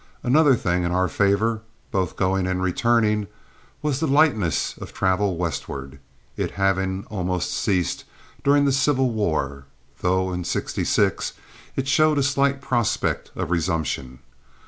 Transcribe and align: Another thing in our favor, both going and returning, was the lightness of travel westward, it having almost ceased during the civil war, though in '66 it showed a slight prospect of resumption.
Another 0.23 0.55
thing 0.55 0.81
in 0.83 0.91
our 0.91 1.07
favor, 1.07 1.61
both 1.91 2.15
going 2.15 2.47
and 2.47 2.59
returning, 2.63 3.27
was 3.83 3.99
the 3.99 4.07
lightness 4.07 4.75
of 4.79 4.93
travel 4.95 5.37
westward, 5.37 5.99
it 6.35 6.49
having 6.57 7.05
almost 7.11 7.51
ceased 7.53 8.05
during 8.43 8.65
the 8.65 8.71
civil 8.71 9.11
war, 9.11 9.65
though 9.99 10.33
in 10.33 10.43
'66 10.43 11.33
it 11.75 11.87
showed 11.87 12.17
a 12.17 12.23
slight 12.23 12.61
prospect 12.61 13.29
of 13.35 13.51
resumption. 13.51 14.17